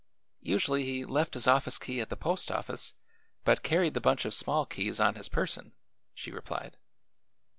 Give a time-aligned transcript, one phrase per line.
[0.41, 2.95] "Usually he left his office key at the post office,
[3.43, 5.73] but carried the bunch of small keys on his person,"
[6.15, 6.75] she replied.